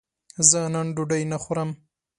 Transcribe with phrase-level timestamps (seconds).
[0.49, 1.69] زه نن ډوډی نه خورم